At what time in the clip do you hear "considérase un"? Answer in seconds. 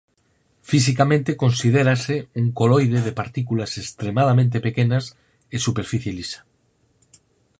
1.43-2.47